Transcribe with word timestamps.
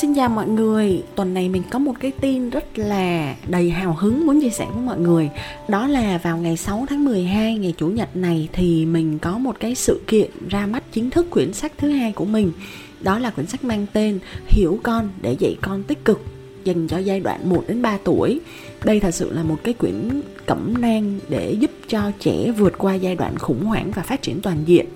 Xin 0.00 0.14
chào 0.14 0.28
mọi 0.28 0.48
người, 0.48 1.02
tuần 1.14 1.34
này 1.34 1.48
mình 1.48 1.62
có 1.70 1.78
một 1.78 1.92
cái 2.00 2.12
tin 2.20 2.50
rất 2.50 2.78
là 2.78 3.36
đầy 3.48 3.70
hào 3.70 3.96
hứng 3.98 4.26
muốn 4.26 4.40
chia 4.40 4.50
sẻ 4.50 4.66
với 4.74 4.82
mọi 4.82 4.98
người. 4.98 5.30
Đó 5.68 5.86
là 5.86 6.18
vào 6.22 6.38
ngày 6.38 6.56
6 6.56 6.86
tháng 6.88 7.04
12, 7.04 7.58
ngày 7.58 7.74
Chủ 7.76 7.88
nhật 7.88 8.16
này 8.16 8.48
thì 8.52 8.86
mình 8.86 9.18
có 9.18 9.38
một 9.38 9.56
cái 9.60 9.74
sự 9.74 10.00
kiện 10.06 10.30
ra 10.48 10.66
mắt 10.66 10.82
chính 10.92 11.10
thức 11.10 11.26
quyển 11.30 11.52
sách 11.52 11.72
thứ 11.78 11.90
hai 11.90 12.12
của 12.12 12.24
mình. 12.24 12.52
Đó 13.00 13.18
là 13.18 13.30
quyển 13.30 13.46
sách 13.46 13.64
mang 13.64 13.86
tên 13.92 14.18
Hiểu 14.46 14.80
con 14.82 15.08
để 15.22 15.36
dạy 15.38 15.56
con 15.62 15.82
tích 15.82 16.04
cực 16.04 16.20
dành 16.64 16.88
cho 16.88 16.98
giai 16.98 17.20
đoạn 17.20 17.50
1 17.50 17.64
đến 17.68 17.82
3 17.82 17.98
tuổi. 18.04 18.40
Đây 18.84 19.00
thật 19.00 19.14
sự 19.14 19.32
là 19.32 19.42
một 19.42 19.56
cái 19.64 19.74
quyển 19.74 20.22
cẩm 20.46 20.74
nang 20.80 21.18
để 21.28 21.56
giúp 21.60 21.70
cho 21.88 22.10
trẻ 22.18 22.50
vượt 22.58 22.78
qua 22.78 22.94
giai 22.94 23.14
đoạn 23.14 23.38
khủng 23.38 23.64
hoảng 23.64 23.90
và 23.90 24.02
phát 24.02 24.22
triển 24.22 24.40
toàn 24.40 24.58
diện 24.66 24.86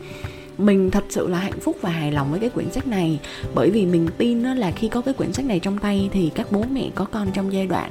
mình 0.60 0.90
thật 0.90 1.04
sự 1.08 1.28
là 1.28 1.38
hạnh 1.38 1.60
phúc 1.60 1.76
và 1.80 1.90
hài 1.90 2.12
lòng 2.12 2.30
với 2.30 2.40
cái 2.40 2.50
quyển 2.50 2.70
sách 2.70 2.86
này. 2.86 3.20
Bởi 3.54 3.70
vì 3.70 3.86
mình 3.86 4.08
tin 4.18 4.42
đó 4.42 4.54
là 4.54 4.70
khi 4.70 4.88
có 4.88 5.00
cái 5.00 5.14
quyển 5.14 5.32
sách 5.32 5.46
này 5.46 5.58
trong 5.60 5.78
tay 5.78 6.08
thì 6.12 6.30
các 6.34 6.52
bố 6.52 6.64
mẹ 6.72 6.90
có 6.94 7.04
con 7.04 7.28
trong 7.34 7.52
giai 7.52 7.66
đoạn 7.66 7.90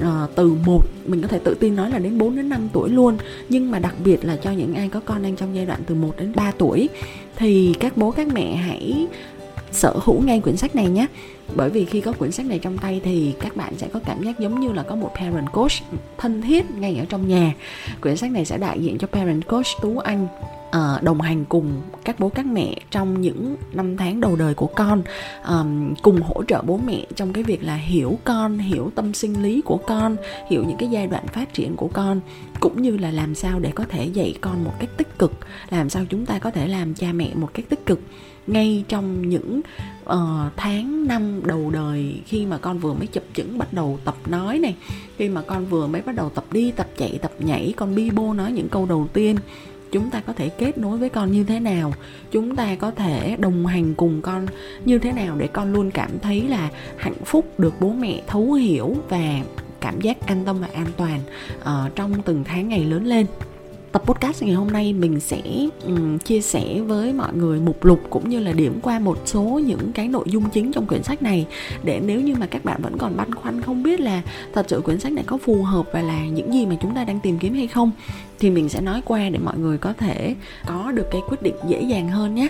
uh, 0.00 0.34
từ 0.34 0.56
một 0.66 0.82
mình 1.06 1.22
có 1.22 1.28
thể 1.28 1.38
tự 1.38 1.54
tin 1.54 1.76
nói 1.76 1.90
là 1.90 1.98
đến 1.98 2.18
4 2.18 2.36
đến 2.36 2.48
5 2.48 2.68
tuổi 2.72 2.90
luôn. 2.90 3.16
Nhưng 3.48 3.70
mà 3.70 3.78
đặc 3.78 3.94
biệt 4.04 4.24
là 4.24 4.36
cho 4.36 4.50
những 4.50 4.74
ai 4.74 4.88
có 4.88 5.00
con 5.04 5.22
đang 5.22 5.36
trong 5.36 5.54
giai 5.54 5.66
đoạn 5.66 5.80
từ 5.86 5.94
1 5.94 6.14
đến 6.18 6.32
3 6.36 6.52
tuổi 6.58 6.88
thì 7.36 7.74
các 7.80 7.96
bố 7.96 8.10
các 8.10 8.28
mẹ 8.28 8.56
hãy 8.56 9.06
sở 9.76 9.94
hữu 10.04 10.22
ngay 10.22 10.40
quyển 10.40 10.56
sách 10.56 10.76
này 10.76 10.88
nhé. 10.88 11.06
Bởi 11.56 11.70
vì 11.70 11.84
khi 11.84 12.00
có 12.00 12.12
quyển 12.12 12.32
sách 12.32 12.46
này 12.46 12.58
trong 12.58 12.78
tay 12.78 13.00
thì 13.04 13.34
các 13.40 13.56
bạn 13.56 13.72
sẽ 13.76 13.88
có 13.92 14.00
cảm 14.06 14.22
giác 14.22 14.38
giống 14.38 14.60
như 14.60 14.72
là 14.72 14.82
có 14.82 14.96
một 14.96 15.10
parent 15.16 15.52
coach 15.52 15.72
thân 16.18 16.42
thiết 16.42 16.70
ngay 16.70 16.96
ở 16.96 17.04
trong 17.08 17.28
nhà. 17.28 17.52
Quyển 18.00 18.16
sách 18.16 18.30
này 18.30 18.44
sẽ 18.44 18.58
đại 18.58 18.80
diện 18.80 18.98
cho 18.98 19.06
parent 19.06 19.46
coach 19.46 19.66
tú 19.82 19.98
anh 19.98 20.28
ờ, 20.70 21.00
đồng 21.02 21.20
hành 21.20 21.44
cùng 21.44 21.82
các 22.04 22.20
bố 22.20 22.28
các 22.28 22.46
mẹ 22.46 22.74
trong 22.90 23.20
những 23.20 23.56
năm 23.72 23.96
tháng 23.96 24.20
đầu 24.20 24.36
đời 24.36 24.54
của 24.54 24.66
con 24.66 25.02
cùng 26.02 26.20
hỗ 26.22 26.44
trợ 26.44 26.62
bố 26.62 26.80
mẹ 26.86 27.06
trong 27.14 27.32
cái 27.32 27.44
việc 27.44 27.64
là 27.64 27.76
hiểu 27.76 28.18
con, 28.24 28.58
hiểu 28.58 28.90
tâm 28.94 29.14
sinh 29.14 29.42
lý 29.42 29.60
của 29.60 29.78
con, 29.86 30.16
hiểu 30.50 30.64
những 30.64 30.76
cái 30.78 30.88
giai 30.88 31.06
đoạn 31.06 31.26
phát 31.26 31.54
triển 31.54 31.76
của 31.76 31.88
con, 31.92 32.20
cũng 32.60 32.82
như 32.82 32.96
là 32.98 33.10
làm 33.10 33.34
sao 33.34 33.58
để 33.58 33.70
có 33.74 33.84
thể 33.88 34.04
dạy 34.04 34.34
con 34.40 34.64
một 34.64 34.72
cách 34.78 34.90
tích 34.96 35.18
cực, 35.18 35.32
làm 35.70 35.90
sao 35.90 36.04
chúng 36.08 36.26
ta 36.26 36.38
có 36.38 36.50
thể 36.50 36.68
làm 36.68 36.94
cha 36.94 37.12
mẹ 37.12 37.30
một 37.34 37.48
cách 37.54 37.64
tích 37.68 37.86
cực 37.86 38.00
ngay 38.46 38.84
trong 38.88 39.28
những 39.28 39.60
uh, 40.04 40.16
tháng 40.56 41.06
năm 41.06 41.40
đầu 41.44 41.70
đời 41.70 42.20
khi 42.26 42.46
mà 42.46 42.58
con 42.58 42.78
vừa 42.78 42.92
mới 42.92 43.06
chập 43.06 43.22
chững 43.34 43.58
bắt 43.58 43.72
đầu 43.72 43.98
tập 44.04 44.16
nói 44.26 44.58
này 44.58 44.74
khi 45.16 45.28
mà 45.28 45.42
con 45.42 45.66
vừa 45.66 45.86
mới 45.86 46.02
bắt 46.02 46.14
đầu 46.14 46.30
tập 46.30 46.44
đi 46.52 46.70
tập 46.70 46.86
chạy 46.96 47.18
tập 47.22 47.32
nhảy 47.38 47.74
con 47.76 47.94
bi 47.94 48.10
bô 48.10 48.32
nói 48.32 48.52
những 48.52 48.68
câu 48.68 48.86
đầu 48.86 49.08
tiên 49.12 49.36
chúng 49.92 50.10
ta 50.10 50.20
có 50.20 50.32
thể 50.32 50.48
kết 50.48 50.78
nối 50.78 50.98
với 50.98 51.08
con 51.08 51.32
như 51.32 51.44
thế 51.44 51.60
nào? 51.60 51.92
Chúng 52.30 52.56
ta 52.56 52.74
có 52.74 52.90
thể 52.90 53.36
đồng 53.38 53.66
hành 53.66 53.94
cùng 53.94 54.22
con 54.22 54.46
như 54.84 54.98
thế 54.98 55.12
nào 55.12 55.36
để 55.38 55.46
con 55.46 55.72
luôn 55.72 55.90
cảm 55.90 56.10
thấy 56.22 56.42
là 56.48 56.70
hạnh 56.96 57.24
phúc 57.24 57.60
được 57.60 57.74
bố 57.80 57.92
mẹ 57.92 58.22
thấu 58.26 58.52
hiểu 58.52 58.96
và 59.08 59.40
cảm 59.80 60.00
giác 60.00 60.26
an 60.26 60.42
tâm 60.46 60.60
và 60.60 60.68
an 60.74 60.86
toàn 60.96 61.20
uh, 61.60 61.94
trong 61.94 62.22
từng 62.22 62.44
tháng 62.44 62.68
ngày 62.68 62.84
lớn 62.84 63.06
lên? 63.06 63.26
Tập 63.96 64.02
podcast 64.06 64.42
ngày 64.42 64.54
hôm 64.54 64.70
nay 64.70 64.92
mình 64.92 65.20
sẽ 65.20 65.42
um, 65.84 66.18
chia 66.18 66.40
sẻ 66.40 66.80
với 66.80 67.12
mọi 67.12 67.34
người 67.34 67.60
mục 67.60 67.84
lục 67.84 68.00
cũng 68.10 68.28
như 68.28 68.40
là 68.40 68.52
điểm 68.52 68.80
qua 68.82 68.98
một 68.98 69.18
số 69.24 69.40
những 69.40 69.92
cái 69.94 70.08
nội 70.08 70.24
dung 70.26 70.50
chính 70.50 70.72
trong 70.72 70.86
quyển 70.86 71.02
sách 71.02 71.22
này. 71.22 71.46
Để 71.84 72.00
nếu 72.04 72.20
như 72.20 72.34
mà 72.34 72.46
các 72.46 72.64
bạn 72.64 72.82
vẫn 72.82 72.98
còn 72.98 73.16
băn 73.16 73.34
khoăn 73.34 73.62
không 73.62 73.82
biết 73.82 74.00
là 74.00 74.22
thật 74.54 74.66
sự 74.68 74.80
quyển 74.80 75.00
sách 75.00 75.12
này 75.12 75.24
có 75.26 75.38
phù 75.38 75.62
hợp 75.62 75.86
và 75.92 76.02
là 76.02 76.26
những 76.26 76.52
gì 76.52 76.66
mà 76.66 76.76
chúng 76.82 76.94
ta 76.94 77.04
đang 77.04 77.20
tìm 77.20 77.38
kiếm 77.38 77.54
hay 77.54 77.66
không 77.66 77.90
thì 78.38 78.50
mình 78.50 78.68
sẽ 78.68 78.80
nói 78.80 79.02
qua 79.04 79.28
để 79.30 79.38
mọi 79.38 79.58
người 79.58 79.78
có 79.78 79.92
thể 79.92 80.34
có 80.66 80.92
được 80.92 81.06
cái 81.10 81.20
quyết 81.28 81.42
định 81.42 81.54
dễ 81.68 81.80
dàng 81.82 82.08
hơn 82.08 82.34
nhé 82.34 82.48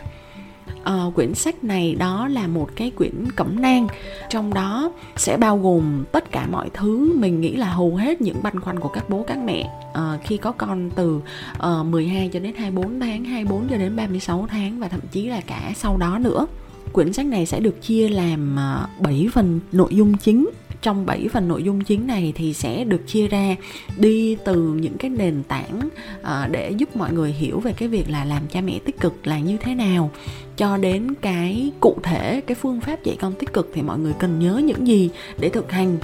uh, 0.81 1.15
quyển 1.15 1.34
sách 1.34 1.65
này 1.65 1.94
đó 1.94 2.28
là 2.28 2.47
một 2.47 2.71
cái 2.77 2.91
quyển 2.91 3.31
cẩm 3.37 3.62
nang. 3.62 3.87
Trong 4.31 4.54
đó 4.54 4.93
sẽ 5.16 5.37
bao 5.37 5.59
gồm 5.59 6.04
tất 6.12 6.31
cả 6.31 6.47
mọi 6.50 6.71
thứ 6.75 7.12
mình 7.19 7.41
nghĩ 7.41 7.56
là 7.56 7.66
hầu 7.66 7.97
hết 7.97 8.21
những 8.21 8.43
băn 8.43 8.60
khoăn 8.60 8.81
của 8.81 8.88
các 8.88 9.10
bố 9.10 9.25
các 9.26 9.38
mẹ. 9.38 9.71
Uh, 9.91 10.25
khi 10.25 10.37
có 10.37 10.53
con 10.53 10.91
từ 10.91 11.21
ờ, 11.59 11.81
uh, 11.81 11.87
12 11.87 12.31
cho 12.32 12.41
đến 12.41 12.55
24 12.55 13.00
tháng 13.00 13.25
24 13.25 13.69
cho 13.71 13.76
đến 13.76 13.97
36 13.97 14.47
tháng 14.50 14.81
và 14.81 14.88
thậm 14.88 15.00
chí 15.10 15.26
là 15.26 15.41
cả 15.41 15.72
sau 15.76 15.97
đó 15.97 16.19
nữa 16.19 16.47
quyển 16.93 17.13
sách 17.13 17.27
này 17.27 17.47
sẽ 17.47 17.61
được 17.61 17.83
chia 17.83 18.09
làm 18.09 18.59
à, 18.59 18.87
7 19.01 19.29
phần 19.33 19.61
nội 19.73 19.95
dung 19.95 20.17
chính. 20.17 20.51
Trong 20.83 21.07
7 21.07 21.29
phần 21.33 21.49
nội 21.49 21.63
dung 21.63 21.85
chính 21.85 22.07
này 22.07 22.33
thì 22.37 22.53
sẽ 22.53 22.85
được 22.85 23.07
chia 23.07 23.29
ra 23.29 23.57
đi 23.97 24.37
từ 24.45 24.57
những 24.63 24.99
cái 24.99 25.11
nền 25.11 25.43
tảng 25.43 25.89
à, 26.23 26.49
để 26.51 26.71
giúp 26.71 26.97
mọi 26.97 27.13
người 27.13 27.33
hiểu 27.33 27.61
về 27.61 27.73
cái 27.73 27.89
việc 27.89 28.11
là 28.11 28.25
làm 28.25 28.43
cha 28.47 28.61
mẹ 28.61 28.79
tích 28.85 29.01
cực 29.01 29.27
là 29.27 29.39
như 29.39 29.57
thế 29.57 29.75
nào. 29.75 30.11
Cho 30.57 30.77
đến 30.77 31.15
cái 31.21 31.71
cụ 31.81 31.97
thể, 32.03 32.41
cái 32.47 32.55
phương 32.55 32.81
pháp 32.81 33.05
dạy 33.05 33.17
con 33.21 33.33
tích 33.33 33.53
cực 33.53 33.71
thì 33.75 33.83
mọi 33.83 33.99
người 33.99 34.13
cần 34.19 34.39
nhớ 34.39 34.61
những 34.65 34.87
gì 34.87 35.11
để 35.39 35.49
thực 35.49 35.73
hành. 35.73 35.99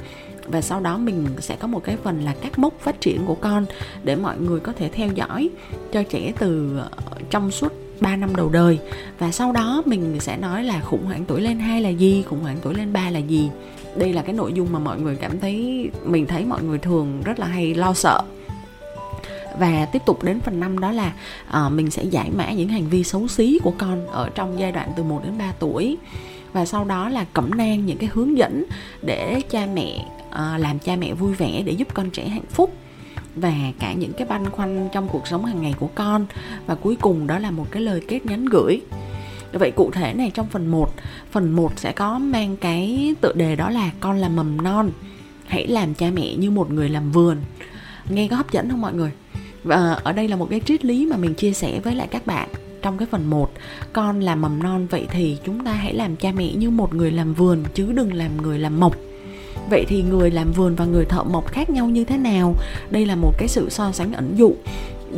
Và 0.46 0.60
sau 0.60 0.80
đó 0.80 0.98
mình 0.98 1.26
sẽ 1.40 1.56
có 1.56 1.66
một 1.66 1.84
cái 1.84 1.96
phần 2.02 2.20
là 2.24 2.34
các 2.40 2.58
mốc 2.58 2.80
phát 2.80 3.00
triển 3.00 3.26
của 3.26 3.34
con 3.34 3.66
để 4.04 4.16
mọi 4.16 4.38
người 4.38 4.60
có 4.60 4.72
thể 4.72 4.88
theo 4.88 5.08
dõi 5.14 5.50
cho 5.92 6.02
trẻ 6.02 6.32
từ 6.38 6.78
à, 6.78 6.88
trong 7.30 7.50
suốt 7.50 7.72
3 8.02 8.16
năm 8.16 8.36
đầu 8.36 8.48
đời. 8.48 8.78
Và 9.18 9.32
sau 9.32 9.52
đó 9.52 9.82
mình 9.86 10.20
sẽ 10.20 10.36
nói 10.36 10.64
là 10.64 10.80
khủng 10.80 11.04
hoảng 11.04 11.24
tuổi 11.24 11.40
lên 11.40 11.58
hai 11.58 11.80
là 11.80 11.88
gì 11.88 12.24
khủng 12.28 12.40
hoảng 12.40 12.56
tuổi 12.62 12.74
lên 12.74 12.92
ba 12.92 13.10
là 13.10 13.18
gì. 13.18 13.50
Đây 13.96 14.12
là 14.12 14.22
cái 14.22 14.32
nội 14.32 14.52
dung 14.52 14.72
mà 14.72 14.78
mọi 14.78 15.00
người 15.00 15.16
cảm 15.16 15.40
thấy 15.40 15.88
mình 16.04 16.26
thấy 16.26 16.44
mọi 16.44 16.62
người 16.62 16.78
thường 16.78 17.22
rất 17.24 17.38
là 17.38 17.46
hay 17.46 17.74
lo 17.74 17.94
sợ. 17.94 18.22
Và 19.58 19.86
tiếp 19.92 20.02
tục 20.06 20.22
đến 20.22 20.40
phần 20.40 20.60
năm 20.60 20.78
đó 20.78 20.92
là 20.92 21.12
uh, 21.48 21.72
mình 21.72 21.90
sẽ 21.90 22.04
giải 22.04 22.30
mã 22.30 22.50
những 22.50 22.68
hành 22.68 22.88
vi 22.88 23.04
xấu 23.04 23.28
xí 23.28 23.58
của 23.62 23.72
con 23.78 24.06
ở 24.06 24.30
trong 24.34 24.58
giai 24.58 24.72
đoạn 24.72 24.92
từ 24.96 25.02
1 25.02 25.20
đến 25.24 25.38
3 25.38 25.52
tuổi. 25.58 25.96
Và 26.52 26.64
sau 26.64 26.84
đó 26.84 27.08
là 27.08 27.24
cẩm 27.32 27.50
nang 27.54 27.86
những 27.86 27.98
cái 27.98 28.10
hướng 28.12 28.38
dẫn 28.38 28.64
để 29.02 29.40
cha 29.50 29.66
mẹ 29.74 30.06
uh, 30.28 30.60
làm 30.60 30.78
cha 30.78 30.96
mẹ 30.96 31.14
vui 31.14 31.34
vẻ 31.34 31.62
để 31.66 31.72
giúp 31.72 31.88
con 31.94 32.10
trẻ 32.10 32.28
hạnh 32.28 32.46
phúc 32.50 32.74
và 33.36 33.54
cả 33.78 33.92
những 33.92 34.12
cái 34.12 34.26
băn 34.26 34.50
khoăn 34.50 34.88
trong 34.92 35.08
cuộc 35.08 35.26
sống 35.26 35.44
hàng 35.44 35.62
ngày 35.62 35.74
của 35.80 35.88
con. 35.94 36.26
Và 36.66 36.74
cuối 36.74 36.96
cùng 37.00 37.26
đó 37.26 37.38
là 37.38 37.50
một 37.50 37.66
cái 37.70 37.82
lời 37.82 38.00
kết 38.08 38.26
nhắn 38.26 38.44
gửi. 38.44 38.80
Vậy 39.52 39.70
cụ 39.70 39.90
thể 39.90 40.12
này, 40.12 40.30
trong 40.34 40.46
phần 40.46 40.66
1 40.66 40.90
Phần 41.30 41.52
1 41.56 41.72
sẽ 41.76 41.92
có 41.92 42.18
mang 42.18 42.56
cái 42.56 43.14
tựa 43.20 43.32
đề 43.32 43.56
đó 43.56 43.70
là 43.70 43.90
con 44.00 44.18
là 44.18 44.28
mầm 44.28 44.62
non, 44.62 44.90
Hãy 45.46 45.66
làm 45.66 45.94
cha 45.94 46.10
mẹ 46.14 46.34
như 46.36 46.50
một 46.50 46.70
người 46.70 46.88
làm 46.88 47.12
vườn. 47.12 47.36
Nghe 48.08 48.28
có 48.28 48.36
hấp 48.36 48.52
dẫn 48.52 48.70
không 48.70 48.80
mọi 48.80 48.94
người? 48.94 49.10
Và 49.64 49.92
ở 49.92 50.12
đây 50.12 50.28
là 50.28 50.36
một 50.36 50.46
cái 50.50 50.60
triết 50.60 50.84
lý 50.84 51.06
mà 51.06 51.16
mình 51.16 51.34
chia 51.34 51.52
sẻ 51.52 51.80
với 51.80 51.94
lại 51.94 52.08
các 52.10 52.26
bạn. 52.26 52.48
Trong 52.82 52.98
cái 52.98 53.08
phần 53.10 53.30
1 53.30 53.52
Con 53.92 54.20
là 54.20 54.34
mầm 54.34 54.62
non, 54.62 54.86
vậy 54.86 55.06
thì 55.10 55.38
chúng 55.44 55.64
ta 55.64 55.72
hãy 55.72 55.94
làm 55.94 56.16
cha 56.16 56.32
mẹ 56.32 56.52
như 56.52 56.70
một 56.70 56.94
người 56.94 57.10
làm 57.10 57.34
vườn, 57.34 57.64
chứ 57.74 57.92
đừng 57.92 58.14
làm 58.14 58.42
người 58.42 58.58
làm 58.58 58.80
mộc. 58.80 58.96
Vậy 59.72 59.84
thì 59.88 60.02
người 60.02 60.30
làm 60.30 60.52
vườn 60.52 60.74
và 60.74 60.84
người 60.84 61.04
thợ 61.04 61.22
mộc 61.22 61.46
khác 61.46 61.70
nhau 61.70 61.86
như 61.86 62.04
thế 62.04 62.18
nào? 62.18 62.54
Đây 62.90 63.06
là 63.06 63.16
một 63.16 63.32
cái 63.38 63.48
sự 63.48 63.70
so 63.70 63.92
sánh 63.92 64.12
ẩn 64.12 64.34
dụ 64.36 64.52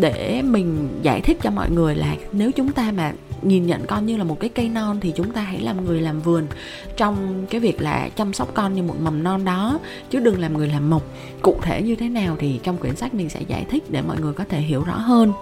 để 0.00 0.42
mình 0.42 0.88
giải 1.02 1.20
thích 1.20 1.38
cho 1.42 1.50
mọi 1.50 1.70
người 1.70 1.94
là 1.94 2.16
nếu 2.32 2.52
chúng 2.52 2.72
ta 2.72 2.92
mà 2.92 3.12
nhìn 3.42 3.66
nhận 3.66 3.86
con 3.86 4.06
như 4.06 4.16
là 4.16 4.24
một 4.24 4.40
cái 4.40 4.50
cây 4.50 4.68
non 4.68 4.98
thì 5.00 5.12
chúng 5.16 5.32
ta 5.32 5.40
hãy 5.40 5.60
làm 5.60 5.84
người 5.84 6.00
làm 6.00 6.20
vườn 6.20 6.46
trong 6.96 7.46
cái 7.50 7.60
việc 7.60 7.82
là 7.82 8.08
chăm 8.16 8.32
sóc 8.32 8.54
con 8.54 8.74
như 8.74 8.82
một 8.82 8.94
mầm 9.00 9.22
non 9.22 9.44
đó, 9.44 9.78
chứ 10.10 10.18
đừng 10.18 10.40
làm 10.40 10.58
người 10.58 10.68
làm 10.68 10.90
mộc. 10.90 11.02
Cụ 11.42 11.56
thể 11.62 11.82
như 11.82 11.96
thế 11.96 12.08
nào 12.08 12.36
thì 12.38 12.60
trong 12.62 12.76
quyển 12.76 12.96
sách 12.96 13.14
mình 13.14 13.30
sẽ 13.30 13.40
giải 13.48 13.66
thích 13.70 13.84
để 13.90 14.02
mọi 14.02 14.16
người 14.20 14.32
có 14.32 14.44
thể 14.48 14.60
hiểu 14.60 14.84
rõ 14.84 14.96
hơn. 14.96 15.32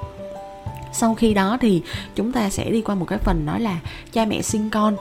Sau 0.93 1.15
khi 1.15 1.35
đó 1.35 1.59
thì 1.61 1.83
chúng 2.15 2.33
ta 2.33 2.51
sẽ 2.51 2.71
đi 2.71 2.83
qua 2.83 2.95
một 2.95 3.05
cái 3.09 3.19
phần 3.19 3.47
đó 3.47 3.59
là 3.59 3.81
cha 4.13 4.25
mẹ 4.25 4.43
sinh 4.43 4.71
con 4.71 4.97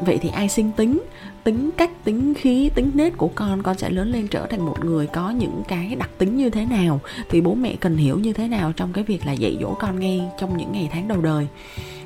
vậy 0.00 0.18
thì 0.22 0.28
ai 0.28 0.48
sinh 0.48 0.70
tính? 0.76 1.02
Tính 1.44 1.70
cách, 1.76 2.04
tính 2.04 2.34
khí, 2.34 2.70
tính 2.74 2.90
nết 2.94 3.16
của 3.16 3.30
con 3.34 3.62
con 3.62 3.78
sẽ 3.78 3.90
lớn 3.90 4.12
lên 4.12 4.28
trở 4.28 4.46
thành 4.46 4.66
một 4.66 4.84
người 4.84 5.06
có 5.06 5.30
những 5.30 5.62
cái 5.68 5.96
đặc 5.98 6.10
tính 6.18 6.36
như 6.36 6.50
thế 6.50 6.66
nào? 6.66 7.00
Thì 7.30 7.40
bố 7.40 7.54
mẹ 7.54 7.76
cần 7.80 7.96
hiểu 7.96 8.18
như 8.18 8.32
thế 8.32 8.48
nào 8.48 8.72
trong 8.72 8.92
cái 8.92 9.04
việc 9.04 9.26
là 9.26 9.32
dạy 9.32 9.58
dỗ 9.60 9.74
con 9.74 10.00
ngay 10.00 10.22
trong 10.40 10.56
những 10.56 10.72
ngày 10.72 10.88
tháng 10.92 11.08
đầu 11.08 11.20
đời? 11.20 11.46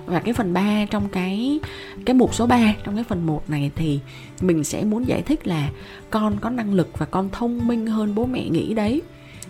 Và 0.06 0.20
cái 0.20 0.34
phần 0.34 0.52
3 0.52 0.86
trong 0.90 1.08
cái 1.08 1.60
cái 2.04 2.14
mục 2.14 2.34
số 2.34 2.46
3 2.46 2.74
trong 2.84 2.94
cái 2.94 3.04
phần 3.04 3.26
1 3.26 3.50
này 3.50 3.70
thì 3.76 4.00
mình 4.40 4.64
sẽ 4.64 4.84
muốn 4.84 5.08
giải 5.08 5.22
thích 5.22 5.46
là 5.46 5.70
con 6.10 6.38
có 6.40 6.50
năng 6.50 6.74
lực 6.74 6.98
và 6.98 7.06
con 7.06 7.28
thông 7.32 7.68
minh 7.68 7.86
hơn 7.86 8.14
bố 8.14 8.26
mẹ 8.26 8.48
nghĩ 8.48 8.74
đấy 8.74 9.02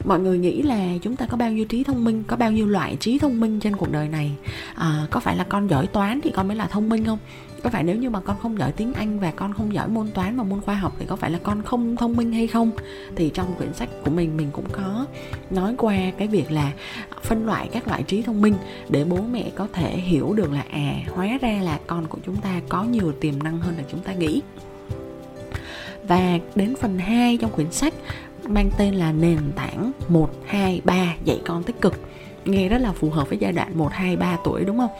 mọi 0.05 0.21
người 0.21 0.39
nghĩ 0.39 0.62
là 0.62 0.89
chúng 1.03 1.17
ta 1.17 1.27
có 1.27 1.37
bao 1.37 1.53
nhiêu 1.53 1.65
trí 1.65 1.85
thông 1.85 2.05
minh 2.05 2.25
có 2.27 2.37
bao 2.37 2.53
nhiêu 2.53 2.67
loại 2.67 2.97
trí 3.00 3.19
thông 3.19 3.41
minh 3.41 3.61
trên 3.61 3.77
cuộc 3.77 3.93
đời 3.93 4.09
này? 4.09 4.31
À, 4.75 5.06
có 5.11 5.21
phải 5.21 5.37
là 5.37 5.45
con 5.45 5.71
giỏi 5.71 5.87
toán 5.87 6.21
thì 6.21 6.31
con 6.31 6.49
mới 6.49 6.56
là 6.56 6.67
thông 6.67 6.89
minh 6.89 7.05
không? 7.05 7.19
Có 7.62 7.71
phải 7.71 7.83
nếu 7.83 7.97
như 7.97 8.11
mà 8.11 8.21
con 8.21 8.37
không 8.43 8.59
giỏi 8.59 8.73
tiếng 8.73 8.95
Anh 8.95 9.21
và 9.21 9.31
con 9.31 9.53
không 9.53 9.75
giỏi 9.75 9.89
môn 9.89 10.09
toán 10.15 10.37
và 10.37 10.43
môn 10.43 10.61
khoa 10.61 10.75
học 10.75 10.97
thì 10.99 11.06
có 11.06 11.17
phải 11.17 11.31
là 11.31 11.39
con 11.43 11.62
không 11.62 11.97
thông 11.97 12.17
minh 12.17 12.33
hay 12.33 12.47
không? 12.47 12.71
Thì 13.17 13.31
trong 13.35 13.55
quyển 13.59 13.75
sách 13.75 13.89
của 14.05 14.11
mình 14.11 14.37
mình 14.37 14.49
cũng 14.53 14.65
có 14.73 15.06
nói 15.50 15.75
qua 15.79 15.97
cái 16.19 16.29
việc 16.29 16.50
là 16.50 16.73
phân 17.23 17.47
loại 17.47 17.69
các 17.73 17.89
loại 17.89 18.03
trí 18.03 18.23
thông 18.23 18.43
minh 18.43 18.55
để 18.89 19.05
bố 19.05 19.19
mẹ 19.33 19.50
có 19.55 19.69
thể 19.73 19.97
hiểu 19.97 20.33
được 20.33 20.53
là 20.53 20.65
à 20.71 20.95
hóa 21.15 21.39
ra 21.41 21.59
là 21.62 21.79
con 21.87 22.06
của 22.06 22.19
chúng 22.27 22.37
ta 22.37 22.61
có 22.69 22.85
nhiều 22.85 23.12
tiềm 23.12 23.43
năng 23.43 23.59
hơn 23.59 23.75
là 23.77 23.85
chúng 23.91 24.00
ta 24.00 24.12
nghĩ. 24.12 24.43
Và 26.09 26.39
đến 26.55 26.75
phần 26.81 26.99
2 26.99 27.37
trong 27.37 27.50
quyển 27.50 27.73
sách 27.73 27.95
mang 28.49 28.71
tên 28.79 28.95
là 28.95 29.12
nền 29.12 29.39
tảng 29.56 29.93
1, 30.09 30.31
2, 30.47 30.81
3 30.85 31.15
dạy 31.25 31.41
con 31.47 31.62
tích 31.62 31.81
cực 31.81 32.00
nghe 32.45 32.69
rất 32.69 32.79
là 32.79 32.93
phù 32.93 33.11
hợp 33.11 33.29
với 33.29 33.39
giai 33.39 33.53
đoạn 33.53 33.79
1, 33.79 33.93
2, 33.93 34.17
3 34.17 34.37
tuổi 34.45 34.65
đúng 34.65 34.79
không? 34.79 34.91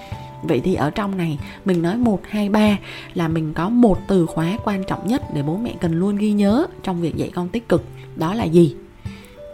Vậy 0.43 0.61
thì 0.65 0.75
ở 0.75 0.91
trong 0.91 1.17
này 1.17 1.39
mình 1.65 1.83
nói 1.83 1.97
1, 1.97 2.21
2, 2.29 2.49
3 2.49 2.77
là 3.15 3.29
mình 3.29 3.53
có 3.55 3.69
một 3.69 3.99
từ 4.09 4.27
khóa 4.27 4.59
quan 4.65 4.85
trọng 4.85 5.07
nhất 5.07 5.23
để 5.35 5.43
bố 5.43 5.57
mẹ 5.57 5.75
cần 5.81 5.93
luôn 5.93 6.17
ghi 6.17 6.33
nhớ 6.33 6.67
trong 6.83 7.01
việc 7.01 7.17
dạy 7.17 7.31
con 7.35 7.49
tích 7.49 7.69
cực 7.69 7.85
đó 8.17 8.35
là 8.35 8.45
gì? 8.45 8.75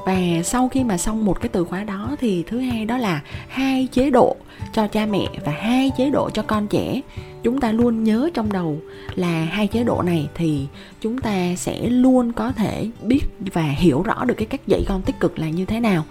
Và 0.05 0.43
sau 0.45 0.69
khi 0.69 0.85
mà 0.85 0.99
xong 0.99 1.25
một 1.25 1.41
cái 1.41 1.49
từ 1.49 1.65
khóa 1.65 1.85
đó 1.85 2.17
thì 2.21 2.45
thứ 2.47 2.61
hai 2.61 2.85
đó 2.85 2.99
là 2.99 3.23
hai 3.49 3.89
chế 3.93 4.11
độ 4.11 4.37
cho 4.73 4.87
cha 4.87 5.07
mẹ 5.07 5.27
và 5.45 5.53
hai 5.53 5.91
chế 5.97 6.11
độ 6.11 6.31
cho 6.31 6.43
con 6.43 6.67
trẻ. 6.67 7.01
Chúng 7.43 7.61
ta 7.61 7.73
luôn 7.73 8.05
nhớ 8.05 8.31
trong 8.35 8.53
đầu 8.53 8.79
là 9.15 9.45
hai 9.45 9.67
chế 9.67 9.85
độ 9.85 10.03
này 10.03 10.29
thì 10.35 10.67
chúng 11.01 11.19
ta 11.19 11.55
sẽ 11.57 11.89
luôn 11.89 12.33
có 12.33 12.53
thể 12.53 12.91
biết 13.03 13.23
và 13.53 13.63
hiểu 13.63 14.03
rõ 14.03 14.25
được 14.25 14.35
cái 14.35 14.47
cách 14.47 14.61
dạy 14.67 14.85
con 14.89 15.03
tích 15.03 15.21
cực 15.21 15.39
là 15.39 15.49
như 15.49 15.65
thế 15.65 15.81
nào. 15.81 16.05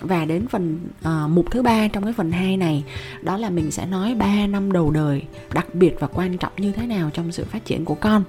Và 0.00 0.24
đến 0.24 0.46
phần 0.46 0.78
uh, 1.00 1.30
mục 1.30 1.50
thứ 1.50 1.62
ba 1.62 1.88
trong 1.88 2.04
cái 2.04 2.12
phần 2.12 2.32
2 2.32 2.56
này 2.56 2.84
đó 3.22 3.36
là 3.36 3.50
mình 3.50 3.70
sẽ 3.70 3.86
nói 3.86 4.14
3 4.14 4.46
năm 4.46 4.72
đầu 4.72 4.90
đời 4.90 5.22
đặc 5.54 5.74
biệt 5.74 5.94
và 6.00 6.06
quan 6.06 6.38
trọng 6.38 6.52
như 6.56 6.72
thế 6.72 6.86
nào 6.86 7.10
trong 7.12 7.32
sự 7.32 7.44
phát 7.44 7.64
triển 7.64 7.84
của 7.84 7.94
con 7.94 8.24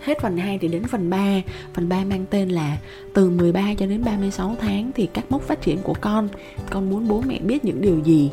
hết 0.00 0.20
phần 0.20 0.36
2 0.36 0.58
thì 0.58 0.68
đến 0.68 0.84
phần 0.84 1.10
3 1.10 1.42
phần 1.74 1.88
3 1.88 2.04
mang 2.04 2.26
tên 2.30 2.48
là 2.48 2.78
từ 3.14 3.30
13 3.30 3.74
cho 3.78 3.86
đến 3.86 4.04
36 4.04 4.56
tháng 4.60 4.90
thì 4.94 5.08
các 5.14 5.24
mốc 5.30 5.42
phát 5.42 5.62
triển 5.62 5.78
của 5.82 5.94
con. 6.00 6.28
Con 6.70 6.90
muốn 6.90 7.08
bố 7.08 7.22
mẹ 7.26 7.38
biết 7.38 7.64
những 7.64 7.80
điều 7.80 7.98
gì? 7.98 8.30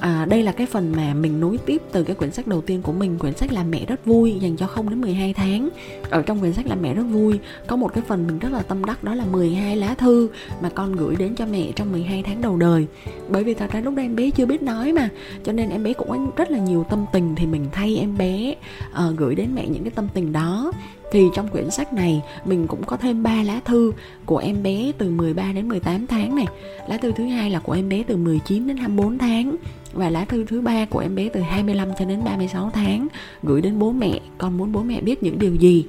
À, 0.00 0.26
đây 0.28 0.42
là 0.42 0.52
cái 0.52 0.66
phần 0.66 0.92
mà 0.96 1.14
mình 1.14 1.40
nối 1.40 1.58
tiếp 1.58 1.82
từ 1.92 2.04
cái 2.04 2.16
quyển 2.16 2.32
sách 2.32 2.46
đầu 2.46 2.60
tiên 2.60 2.82
của 2.82 2.92
mình 2.92 3.18
quyển 3.18 3.36
sách 3.36 3.52
làm 3.52 3.70
mẹ 3.70 3.84
rất 3.86 4.04
vui 4.04 4.34
dành 4.40 4.56
cho 4.56 4.66
0 4.66 4.90
đến 4.90 5.00
12 5.00 5.32
tháng. 5.32 5.68
Ở 6.10 6.22
trong 6.22 6.40
quyển 6.40 6.52
sách 6.52 6.66
làm 6.66 6.82
mẹ 6.82 6.94
rất 6.94 7.02
vui 7.02 7.38
có 7.66 7.76
một 7.76 7.94
cái 7.94 8.04
phần 8.08 8.26
mình 8.26 8.38
rất 8.38 8.52
là 8.52 8.62
tâm 8.62 8.84
đắc 8.84 9.04
đó 9.04 9.14
là 9.14 9.24
12 9.24 9.76
lá 9.76 9.94
thư 9.94 10.28
mà 10.62 10.68
con 10.68 10.96
gửi 10.96 11.16
đến 11.16 11.34
cho 11.34 11.46
mẹ 11.46 11.72
trong 11.76 11.92
12 11.92 12.22
tháng 12.22 12.40
đầu 12.40 12.56
đời. 12.56 12.86
Bởi 13.28 13.44
vì 13.44 13.54
thật 13.54 13.70
ra 13.72 13.80
lúc 13.80 13.94
đó 13.94 14.02
em 14.02 14.16
bé 14.16 14.30
chưa 14.30 14.46
biết 14.46 14.62
nói 14.62 14.92
mà 14.92 15.08
cho 15.44 15.52
nên 15.52 15.70
em 15.70 15.82
bé 15.82 15.92
cũng 15.92 16.08
có 16.08 16.16
rất 16.36 16.50
là 16.50 16.58
nhiều 16.58 16.86
tâm 16.90 17.04
tình 17.12 17.34
thì 17.34 17.46
mình 17.46 17.66
thay 17.72 17.96
em 17.96 18.18
bé 18.18 18.54
uh, 18.90 19.16
gửi 19.16 19.34
đến 19.34 19.54
mẹ 19.54 19.66
những 19.68 19.82
cái 19.82 19.92
tâm 19.94 20.08
tình 20.14 20.32
đó 20.32 20.72
thì 21.12 21.28
trong 21.34 21.48
quyển 21.48 21.70
sách 21.70 21.92
này 21.92 22.22
mình 22.44 22.66
cũng 22.66 22.84
có 22.84 22.96
thêm 22.96 23.22
3 23.22 23.42
lá 23.42 23.60
thư 23.64 23.92
của 24.26 24.38
em 24.38 24.62
bé 24.62 24.92
từ 24.98 25.10
13 25.10 25.52
đến 25.52 25.68
18 25.68 26.06
tháng 26.06 26.36
này. 26.36 26.46
Lá 26.88 26.96
thư 26.96 27.12
thứ 27.12 27.24
hai 27.24 27.50
là 27.50 27.58
của 27.58 27.72
em 27.72 27.88
bé 27.88 28.02
từ 28.06 28.16
19 28.16 28.66
đến 28.66 28.76
24 28.76 29.18
tháng 29.18 29.56
và 29.92 30.10
lá 30.10 30.24
thư 30.24 30.44
thứ 30.44 30.60
ba 30.60 30.84
của 30.84 30.98
em 30.98 31.14
bé 31.14 31.28
từ 31.28 31.40
25 31.40 31.88
cho 31.98 32.04
đến 32.04 32.24
36 32.24 32.70
tháng 32.74 33.08
gửi 33.42 33.60
đến 33.60 33.78
bố 33.78 33.92
mẹ 33.92 34.20
con 34.38 34.56
muốn 34.56 34.72
bố 34.72 34.82
mẹ 34.82 35.00
biết 35.00 35.22
những 35.22 35.38
điều 35.38 35.54
gì 35.54 35.86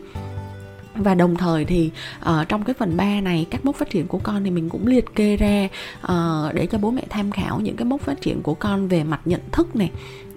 và 0.95 1.15
đồng 1.15 1.35
thời 1.35 1.65
thì 1.65 1.91
uh, 2.21 2.49
trong 2.49 2.63
cái 2.63 2.73
phần 2.73 2.97
3 2.97 3.21
này 3.21 3.45
các 3.49 3.65
mốc 3.65 3.75
phát 3.75 3.89
triển 3.89 4.07
của 4.07 4.19
con 4.23 4.43
thì 4.43 4.51
mình 4.51 4.69
cũng 4.69 4.87
liệt 4.87 5.15
kê 5.15 5.37
ra 5.37 5.67
uh, 6.03 6.53
để 6.53 6.67
cho 6.71 6.77
bố 6.77 6.91
mẹ 6.91 7.03
tham 7.09 7.31
khảo 7.31 7.59
những 7.59 7.75
cái 7.75 7.85
mốc 7.85 8.01
phát 8.01 8.21
triển 8.21 8.41
của 8.41 8.53
con 8.53 8.87
về 8.87 9.03
mặt 9.03 9.21
nhận 9.25 9.41
thức 9.51 9.75
này 9.75 9.91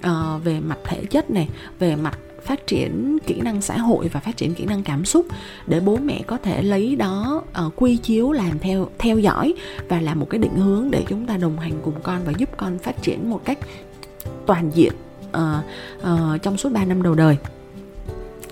uh, 0.06 0.44
về 0.44 0.60
mặt 0.60 0.78
thể 0.84 1.04
chất 1.04 1.30
này 1.30 1.48
về 1.78 1.96
mặt 1.96 2.18
phát 2.44 2.66
triển 2.66 3.18
kỹ 3.26 3.40
năng 3.40 3.60
xã 3.60 3.78
hội 3.78 4.08
và 4.08 4.20
phát 4.20 4.36
triển 4.36 4.54
kỹ 4.54 4.64
năng 4.64 4.82
cảm 4.82 5.04
xúc 5.04 5.26
để 5.66 5.80
bố 5.80 5.96
mẹ 5.96 6.22
có 6.26 6.38
thể 6.38 6.62
lấy 6.62 6.96
đó 6.96 7.42
uh, 7.66 7.72
quy 7.76 7.96
chiếu 7.96 8.32
làm 8.32 8.58
theo 8.58 8.88
theo 8.98 9.18
dõi 9.18 9.54
và 9.88 10.00
làm 10.00 10.20
một 10.20 10.30
cái 10.30 10.38
định 10.38 10.56
hướng 10.56 10.90
để 10.90 11.04
chúng 11.08 11.26
ta 11.26 11.36
đồng 11.36 11.58
hành 11.58 11.72
cùng 11.82 11.94
con 12.02 12.20
và 12.24 12.32
giúp 12.38 12.48
con 12.56 12.78
phát 12.78 13.02
triển 13.02 13.30
một 13.30 13.44
cách 13.44 13.58
toàn 14.46 14.70
diện 14.74 14.92
uh, 15.36 15.42
uh, 16.02 16.42
trong 16.42 16.56
suốt 16.56 16.72
3 16.72 16.84
năm 16.84 17.02
đầu 17.02 17.14
đời. 17.14 17.36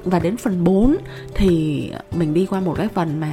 Và 0.04 0.18
đến 0.18 0.36
phần 0.36 0.64
4 0.64 0.96
thì 1.34 1.90
mình 2.16 2.34
đi 2.34 2.46
qua 2.46 2.60
một 2.60 2.74
cái 2.76 2.88
phần 2.88 3.20
mà 3.20 3.32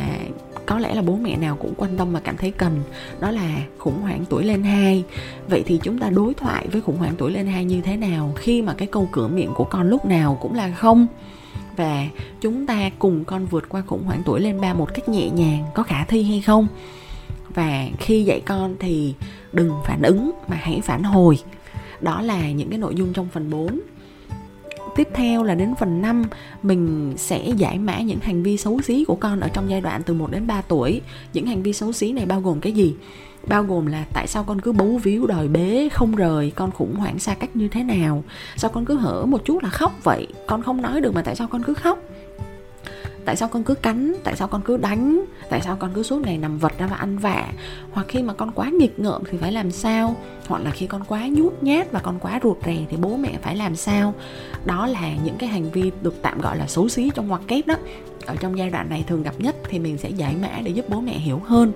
có 0.66 0.80
lẽ 0.80 0.96
là 0.96 1.02
bố 1.02 1.16
mẹ 1.16 1.38
nào 1.38 1.56
cũng 1.56 1.74
quan 1.78 1.98
tâm 1.98 2.12
và 2.12 2.20
cảm 2.20 2.38
thấy 2.38 2.52
cần. 2.52 2.82
Đó 3.20 3.32
là 3.32 3.58
khủng 3.78 4.02
hoảng 4.02 4.26
tuổi 4.30 4.44
lên 4.44 4.64
2 4.64 5.04
vậy 5.48 5.64
thì 5.66 5.80
chúng 5.84 6.00
ta 6.00 6.10
đối 6.10 6.34
thoại 6.34 6.68
với 6.72 6.82
khủng 6.82 6.98
hoảng 6.98 7.16
tuổi 7.18 7.32
lên 7.32 7.48
2 7.48 7.66
như 7.66 7.82
thế 7.82 7.98
nào? 7.98 8.34
Khi 8.36 8.62
mà 8.62 8.74
cái 8.74 8.88
câu 8.88 9.10
cửa 9.12 9.28
miệng 9.28 9.52
của 9.56 9.64
con 9.64 9.90
lúc 9.90 10.06
nào 10.06 10.38
cũng 10.42 10.54
là 10.54 10.72
không. 10.72 11.08
Và 11.78 12.08
chúng 12.42 12.68
ta 12.68 12.90
cùng 13.00 13.26
con 13.26 13.46
vượt 13.46 13.70
qua 13.70 13.82
khủng 13.88 14.04
hoảng 14.04 14.22
tuổi 14.26 14.42
lên 14.42 14.62
ba 14.62 14.74
một 14.74 14.94
cách 14.94 15.10
nhẹ 15.10 15.30
nhàng, 15.30 15.64
có 15.74 15.84
khả 15.84 16.06
thi 16.06 16.24
hay 16.24 16.42
không? 16.42 16.68
Và 17.50 17.88
khi 18.00 18.24
dạy 18.24 18.42
con 18.46 18.76
thì 18.80 19.14
đừng 19.54 19.72
phản 19.86 20.02
ứng 20.02 20.32
mà 20.48 20.56
hãy 20.62 20.82
phản 20.84 21.04
hồi. 21.04 21.38
Đó 22.02 22.22
là 22.22 22.52
những 22.52 22.70
cái 22.70 22.80
nội 22.80 22.96
dung 22.96 23.14
trong 23.14 23.28
phần 23.34 23.50
4 23.50 23.80
tiếp 24.96 25.08
theo 25.14 25.44
là 25.44 25.56
đến 25.56 25.76
phần 25.80 26.02
5 26.02 26.24
mình 26.64 27.14
sẽ 27.18 27.50
giải 27.58 27.80
mã 27.80 28.00
những 28.00 28.20
hành 28.20 28.44
vi 28.44 28.58
xấu 28.58 28.82
xí 28.82 29.06
của 29.06 29.16
con 29.16 29.40
ở 29.40 29.48
trong 29.48 29.70
giai 29.70 29.82
đoạn 29.82 30.02
từ 30.06 30.14
1 30.14 30.32
đến 30.32 30.48
3 30.48 30.62
tuổi. 30.62 31.02
Những 31.34 31.46
hành 31.46 31.64
vi 31.64 31.74
xấu 31.74 31.92
xí 31.92 32.12
này 32.12 32.26
bao 32.26 32.42
gồm 32.42 32.60
cái 32.60 32.72
gì? 32.72 32.96
bao 33.48 33.64
gồm 33.64 33.86
là 33.86 34.06
tại 34.14 34.28
sao 34.28 34.44
con 34.44 34.62
cứ 34.62 34.72
bấu 34.72 35.00
víu 35.04 35.28
đòi 35.28 35.48
bế, 35.48 35.90
không 35.92 36.16
rời, 36.16 36.52
con 36.56 36.72
khủng 36.72 36.96
hoảng 36.96 37.20
xa 37.20 37.34
cách 37.34 37.56
như 37.56 37.68
thế 37.68 37.84
nào 37.84 38.24
sao 38.56 38.72
con 38.74 38.86
cứ 38.86 38.98
hở 38.98 39.26
một 39.26 39.46
chút 39.46 39.64
là 39.64 39.70
khóc 39.70 39.92
vậy 40.04 40.28
con 40.48 40.64
không 40.64 40.82
nói 40.82 41.02
được 41.02 41.14
mà 41.14 41.22
tại 41.22 41.36
sao 41.36 41.48
con 41.48 41.64
cứ 41.64 41.74
khóc 41.74 42.00
tại 43.26 43.36
sao 43.36 43.48
con 43.48 43.64
cứ 43.64 43.76
cắn? 43.76 44.14
Tại 44.24 44.36
sao 44.36 44.48
con 44.48 44.62
cứ 44.62 44.78
đánh? 44.78 45.26
Tại 45.50 45.62
sao 45.62 45.76
con 45.76 45.92
cứ 45.94 46.04
suốt 46.04 46.22
ngày 46.22 46.38
nằm 46.38 46.58
vật 46.58 46.78
ra 46.78 46.88
và 46.88 46.96
ăn 46.96 47.18
vạ? 47.18 47.48
Hoặc 47.92 48.08
khi 48.10 48.24
mà 48.24 48.34
con 48.34 48.52
quá 48.52 48.70
nghịch 48.70 49.00
ngợm 49.00 49.22
thì 49.32 49.38
phải 49.38 49.52
làm 49.52 49.72
sao? 49.72 50.16
Hoặc 50.48 50.64
là 50.64 50.72
khi 50.72 50.88
con 50.88 51.04
quá 51.08 51.28
nhút 51.28 51.54
nhát 51.64 51.92
và 51.92 52.00
con 52.00 52.20
quá 52.20 52.40
ruột 52.44 52.58
rè 52.66 52.78
thì 52.90 52.98
bố 52.98 53.18
mẹ 53.18 53.32
phải 53.42 53.56
làm 53.56 53.76
sao? 53.76 54.14
Đó 54.66 54.88
là 54.88 55.12
những 55.24 55.36
cái 55.40 55.50
hành 55.50 55.72
vi 55.72 55.92
được 56.02 56.22
tạm 56.22 56.42
gọi 56.42 56.58
là 56.58 56.68
xấu 56.68 56.90
xí 56.90 57.12
trong 57.16 57.28
ngoặc 57.28 57.42
kép 57.48 57.68
đó. 57.68 57.76
Ở 58.26 58.36
trong 58.36 58.58
giai 58.58 58.70
đoạn 58.70 58.90
này 58.90 59.04
thường 59.08 59.24
gặp 59.24 59.34
nhất 59.38 59.56
thì 59.70 59.80
mình 59.80 59.98
sẽ 59.98 60.10
giải 60.10 60.36
mã 60.42 60.62
để 60.64 60.72
giúp 60.72 60.86
bố 60.90 61.02
mẹ 61.02 61.14
hiểu 61.14 61.42
hơn. 61.46 61.72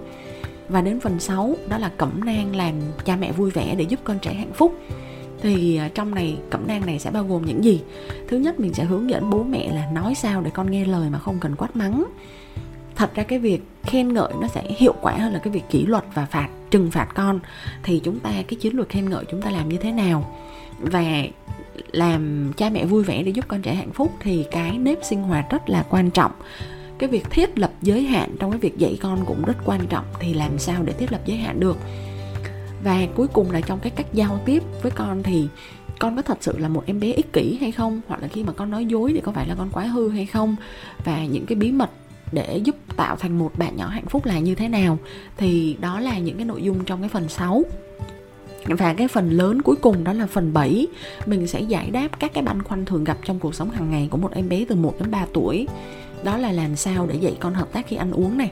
Và 0.69 0.81
đến 0.81 0.99
phần 0.99 1.19
6 1.19 1.55
đó 1.69 1.77
là 1.77 1.91
cẩm 1.97 2.25
nang 2.25 2.55
làm 2.55 2.73
cha 3.05 3.15
mẹ 3.15 3.31
vui 3.31 3.51
vẻ 3.51 3.75
để 3.77 3.83
giúp 3.83 3.99
con 4.03 4.19
trẻ 4.19 4.33
hạnh 4.33 4.53
phúc 4.53 4.79
thì 5.41 5.75
à, 5.77 5.89
trong 5.95 6.15
này, 6.15 6.37
cẩm 6.49 6.67
nang 6.67 6.85
này 6.85 6.99
sẽ 6.99 7.11
bao 7.11 7.23
gồm 7.23 7.45
những 7.45 7.63
gì? 7.63 7.81
Thứ 8.27 8.37
nhất, 8.37 8.59
mình 8.59 8.73
sẽ 8.73 8.83
hướng 8.83 9.09
dẫn 9.09 9.29
bố 9.29 9.43
mẹ 9.43 9.71
là 9.73 9.89
nói 9.93 10.15
sao 10.15 10.41
để 10.41 10.51
con 10.53 10.71
nghe 10.71 10.85
lời 10.85 11.09
mà 11.09 11.19
không 11.19 11.39
cần 11.39 11.55
quát 11.55 11.75
mắng. 11.75 12.05
Thật 12.95 13.15
ra 13.15 13.23
cái 13.23 13.39
việc 13.39 13.61
khen 13.83 14.13
ngợi 14.13 14.33
nó 14.41 14.47
sẽ 14.47 14.63
hiệu 14.77 14.93
quả 15.01 15.13
hơn 15.13 15.33
là 15.33 15.39
cái 15.39 15.53
việc 15.53 15.63
kỷ 15.69 15.85
luật 15.85 16.03
và 16.13 16.25
phạt, 16.25 16.49
trừng 16.71 16.91
phạt 16.91 17.07
con. 17.15 17.39
Thì 17.83 18.01
chúng 18.03 18.19
ta, 18.19 18.29
cái 18.29 18.55
chiến 18.59 18.75
lược 18.75 18.89
khen 18.89 19.09
ngợi 19.09 19.25
chúng 19.31 19.41
ta 19.41 19.49
làm 19.49 19.69
như 19.69 19.77
thế 19.77 19.91
nào? 19.91 20.35
Và 20.79 21.23
làm 21.91 22.53
cha 22.57 22.69
mẹ 22.69 22.85
vui 22.85 23.03
vẻ 23.03 23.23
để 23.23 23.31
giúp 23.31 23.45
con 23.47 23.61
trẻ 23.61 23.73
hạnh 23.73 23.91
phúc 23.91 24.11
thì 24.19 24.45
cái 24.51 24.77
nếp 24.77 24.97
sinh 25.03 25.23
hoạt 25.23 25.49
rất 25.49 25.69
là 25.69 25.85
quan 25.89 26.11
trọng. 26.11 26.31
Cái 26.97 27.09
việc 27.09 27.29
thiết 27.29 27.59
lập 27.59 27.71
giới 27.81 28.01
hạn 28.01 28.35
trong 28.39 28.51
cái 28.51 28.59
việc 28.59 28.77
dạy 28.77 28.97
con 29.01 29.25
cũng 29.25 29.45
rất 29.45 29.57
quan 29.65 29.87
trọng. 29.87 30.05
Thì 30.19 30.33
làm 30.33 30.59
sao 30.59 30.83
để 30.83 30.93
thiết 30.93 31.11
lập 31.11 31.21
giới 31.25 31.37
hạn 31.37 31.59
được? 31.59 31.77
Và 32.83 33.07
cuối 33.15 33.27
cùng 33.27 33.51
là 33.51 33.61
trong 33.61 33.79
cái 33.79 33.91
cách 33.91 34.13
giao 34.13 34.39
tiếp 34.45 34.63
với 34.81 34.91
con 34.91 35.23
thì 35.23 35.47
con 35.99 36.15
có 36.15 36.21
thật 36.21 36.37
sự 36.41 36.57
là 36.57 36.67
một 36.67 36.83
em 36.85 36.99
bé 36.99 37.11
ích 37.11 37.33
kỷ 37.33 37.57
hay 37.61 37.71
không? 37.71 38.01
Hoặc 38.07 38.21
là 38.21 38.27
khi 38.27 38.43
mà 38.43 38.53
con 38.53 38.71
nói 38.71 38.85
dối 38.85 39.11
thì 39.13 39.21
có 39.21 39.31
phải 39.31 39.47
là 39.47 39.55
con 39.55 39.69
quá 39.71 39.83
hư 39.83 40.09
hay 40.09 40.25
không? 40.25 40.55
Và 41.05 41.25
những 41.25 41.45
cái 41.45 41.55
bí 41.55 41.71
mật 41.71 41.89
để 42.31 42.61
giúp 42.63 42.75
tạo 42.95 43.15
thành 43.15 43.39
một 43.39 43.51
bạn 43.57 43.75
nhỏ 43.75 43.87
hạnh 43.87 44.05
phúc 44.05 44.25
là 44.25 44.39
như 44.39 44.55
thế 44.55 44.67
nào? 44.67 44.97
Thì 45.37 45.77
đó 45.79 45.99
là 45.99 46.19
những 46.19 46.37
cái 46.37 46.45
nội 46.45 46.63
dung 46.63 46.85
trong 46.85 46.99
cái 46.99 47.09
phần 47.09 47.29
6 47.29 47.63
và 48.65 48.93
cái 48.93 49.07
phần 49.07 49.29
lớn 49.29 49.61
cuối 49.61 49.75
cùng 49.75 50.03
đó 50.03 50.13
là 50.13 50.25
phần 50.25 50.53
7 50.53 50.87
Mình 51.25 51.47
sẽ 51.47 51.61
giải 51.61 51.89
đáp 51.89 52.19
các 52.19 52.33
cái 52.33 52.43
băn 52.43 52.63
khoăn 52.63 52.85
thường 52.85 53.03
gặp 53.03 53.17
trong 53.25 53.39
cuộc 53.39 53.55
sống 53.55 53.71
hàng 53.71 53.91
ngày 53.91 54.07
của 54.11 54.17
một 54.17 54.31
em 54.33 54.49
bé 54.49 54.65
từ 54.69 54.75
1 54.75 54.95
đến 54.99 55.11
3 55.11 55.25
tuổi. 55.33 55.67
Đó 56.23 56.37
là 56.37 56.51
làm 56.51 56.75
sao 56.75 57.07
để 57.07 57.15
dạy 57.15 57.37
con 57.39 57.53
hợp 57.53 57.71
tác 57.71 57.87
khi 57.87 57.95
ăn 57.95 58.11
uống 58.11 58.37
này? 58.37 58.51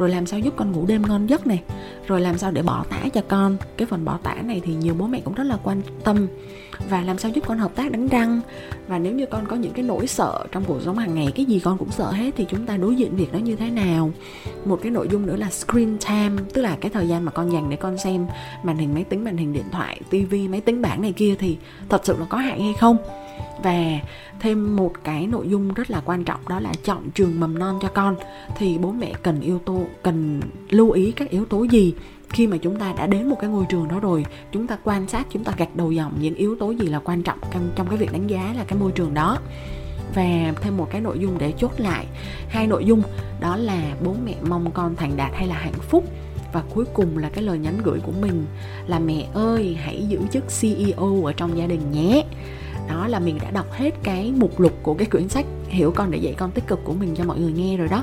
Rồi 0.00 0.10
làm 0.10 0.26
sao 0.26 0.40
giúp 0.40 0.54
con 0.56 0.72
ngủ 0.72 0.86
đêm 0.86 1.02
ngon 1.08 1.26
giấc 1.26 1.46
này? 1.46 1.62
Rồi 2.06 2.20
làm 2.20 2.38
sao 2.38 2.50
để 2.50 2.62
bỏ 2.62 2.84
tả 2.90 3.08
cho 3.14 3.20
con? 3.28 3.56
Cái 3.76 3.86
phần 3.86 4.04
bỏ 4.04 4.18
tả 4.22 4.34
này 4.34 4.60
thì 4.64 4.74
nhiều 4.74 4.94
bố 4.94 5.06
mẹ 5.06 5.20
cũng 5.24 5.34
rất 5.34 5.44
là 5.44 5.58
quan 5.62 5.82
tâm. 6.04 6.26
Và 6.88 7.02
làm 7.02 7.18
sao 7.18 7.30
giúp 7.30 7.44
con 7.46 7.58
hợp 7.58 7.74
tác 7.74 7.92
đánh 7.92 8.08
răng? 8.08 8.40
Và 8.88 8.98
nếu 8.98 9.12
như 9.12 9.26
con 9.26 9.46
có 9.46 9.56
những 9.56 9.72
cái 9.72 9.84
nỗi 9.84 10.06
sợ 10.06 10.44
trong 10.52 10.64
cuộc 10.64 10.80
sống 10.84 10.98
hàng 10.98 11.14
ngày, 11.14 11.32
cái 11.34 11.44
gì 11.44 11.60
con 11.60 11.78
cũng 11.78 11.90
sợ 11.90 12.10
hết 12.10 12.30
thì 12.36 12.46
chúng 12.50 12.66
ta 12.66 12.76
đối 12.76 12.96
diện 12.96 13.16
việc 13.16 13.32
đó 13.32 13.38
như 13.38 13.56
thế 13.56 13.70
nào? 13.70 14.10
Một 14.64 14.78
cái 14.82 14.90
nội 14.90 15.08
dung 15.12 15.26
nữa 15.26 15.36
là 15.36 15.50
screen 15.50 15.98
time, 16.08 16.42
tức 16.54 16.62
là 16.62 16.76
cái 16.80 16.90
thời 16.90 17.08
gian 17.08 17.24
mà 17.24 17.32
con 17.32 17.52
dành 17.52 17.70
để 17.70 17.76
con 17.76 17.98
xem 17.98 18.26
màn 18.62 18.78
hình 18.78 18.94
máy 18.94 19.04
tính, 19.04 19.24
màn 19.24 19.36
hình 19.36 19.52
điện 19.52 19.66
thoại 19.72 20.00
tivi 20.10 20.48
máy 20.48 20.60
tính 20.60 20.82
bảng 20.82 21.02
này 21.02 21.12
kia 21.12 21.34
thì 21.38 21.56
thật 21.88 22.00
sự 22.04 22.16
là 22.18 22.26
có 22.28 22.38
hại 22.38 22.62
hay 22.62 22.74
không? 22.80 22.96
Và 23.62 23.98
thêm 24.40 24.76
một 24.76 24.92
cái 25.04 25.26
nội 25.26 25.48
dung 25.48 25.74
rất 25.74 25.90
là 25.90 26.02
quan 26.04 26.24
trọng 26.24 26.48
đó 26.48 26.60
là 26.60 26.72
chọn 26.84 27.10
trường 27.10 27.40
mầm 27.40 27.58
non 27.58 27.78
cho 27.82 27.88
con. 27.88 28.16
Thì 28.58 28.78
bố 28.78 28.92
mẹ 28.92 29.12
cần 29.22 29.40
yếu 29.40 29.58
tố 29.58 29.82
cần 30.02 30.40
lưu 30.70 30.90
ý 30.90 31.12
các 31.12 31.30
yếu 31.30 31.44
tố 31.44 31.62
gì 31.62 31.94
khi 32.28 32.46
mà 32.46 32.56
chúng 32.56 32.78
ta 32.78 32.94
đã 32.98 33.06
đến 33.06 33.28
một 33.28 33.36
cái 33.40 33.50
ngôi 33.50 33.64
trường 33.68 33.88
đó 33.88 34.00
rồi? 34.00 34.24
Chúng 34.52 34.66
ta 34.66 34.78
quan 34.84 35.08
sát 35.08 35.26
chúng 35.30 35.44
ta 35.44 35.52
gạch 35.56 35.76
đầu 35.76 35.92
dòng 35.92 36.12
những 36.20 36.34
yếu 36.34 36.56
tố 36.56 36.70
gì 36.70 36.86
là 36.86 36.98
quan 36.98 37.22
trọng 37.22 37.38
trong, 37.52 37.70
trong 37.76 37.88
cái 37.88 37.96
việc 37.96 38.12
đánh 38.12 38.26
giá 38.26 38.54
là 38.56 38.64
cái 38.64 38.78
môi 38.78 38.92
trường 38.92 39.14
đó. 39.14 39.38
Và 40.14 40.52
thêm 40.60 40.76
một 40.76 40.88
cái 40.90 41.00
nội 41.00 41.18
dung 41.18 41.38
để 41.38 41.52
chốt 41.58 41.72
lại 41.78 42.06
hai 42.48 42.66
nội 42.66 42.84
dung 42.84 43.02
đó 43.40 43.56
là 43.56 43.96
bố 44.04 44.14
mẹ 44.24 44.34
mong 44.48 44.70
con 44.70 44.96
thành 44.96 45.16
đạt 45.16 45.30
hay 45.34 45.46
là 45.46 45.54
hạnh 45.54 45.80
phúc? 45.80 46.04
Và 46.52 46.62
cuối 46.74 46.84
cùng 46.94 47.18
là 47.18 47.28
cái 47.28 47.44
lời 47.44 47.58
nhắn 47.58 47.74
gửi 47.84 48.00
của 48.00 48.12
mình 48.20 48.44
là 48.86 48.98
mẹ 48.98 49.26
ơi 49.34 49.76
hãy 49.80 50.06
giữ 50.08 50.18
chức 50.32 50.44
CEO 50.60 51.24
ở 51.24 51.32
trong 51.32 51.58
gia 51.58 51.66
đình 51.66 51.80
nhé 51.92 52.24
đó 52.90 53.06
là 53.08 53.18
mình 53.18 53.38
đã 53.42 53.50
đọc 53.50 53.72
hết 53.72 53.90
cái 54.02 54.32
mục 54.36 54.60
lục 54.60 54.72
của 54.82 54.94
cái 54.94 55.06
quyển 55.06 55.28
sách 55.28 55.46
hiểu 55.68 55.92
con 55.96 56.10
để 56.10 56.18
dạy 56.18 56.34
con 56.38 56.50
tích 56.50 56.66
cực 56.66 56.80
của 56.84 56.92
mình 56.92 57.14
cho 57.16 57.24
mọi 57.24 57.38
người 57.38 57.52
nghe 57.52 57.76
rồi 57.76 57.88
đó. 57.88 58.02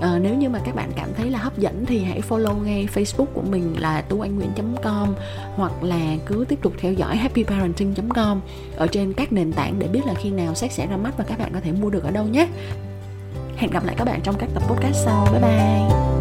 À, 0.00 0.18
nếu 0.22 0.34
như 0.34 0.48
mà 0.48 0.58
các 0.64 0.74
bạn 0.74 0.90
cảm 0.96 1.08
thấy 1.16 1.30
là 1.30 1.38
hấp 1.38 1.58
dẫn 1.58 1.84
thì 1.86 2.04
hãy 2.04 2.20
follow 2.28 2.62
ngay 2.62 2.88
facebook 2.94 3.26
của 3.34 3.42
mình 3.50 3.80
là 3.80 4.02
tuanhnguyễn 4.02 4.50
com 4.82 5.14
hoặc 5.56 5.82
là 5.82 6.16
cứ 6.26 6.44
tiếp 6.48 6.58
tục 6.62 6.72
theo 6.78 6.92
dõi 6.92 7.16
happyparenting 7.16 7.94
com 8.14 8.40
ở 8.76 8.86
trên 8.86 9.12
các 9.12 9.32
nền 9.32 9.52
tảng 9.52 9.78
để 9.78 9.88
biết 9.88 10.06
là 10.06 10.14
khi 10.14 10.30
nào 10.30 10.54
sách 10.54 10.72
sẽ 10.72 10.86
ra 10.86 10.96
mắt 10.96 11.14
và 11.18 11.24
các 11.24 11.38
bạn 11.38 11.50
có 11.54 11.60
thể 11.60 11.72
mua 11.72 11.90
được 11.90 12.04
ở 12.04 12.10
đâu 12.10 12.24
nhé. 12.24 12.48
Hẹn 13.56 13.70
gặp 13.70 13.84
lại 13.84 13.94
các 13.98 14.04
bạn 14.04 14.20
trong 14.22 14.34
các 14.38 14.48
tập 14.54 14.62
podcast 14.68 15.04
sau. 15.04 15.28
Bye 15.32 15.40
bye. 15.40 16.13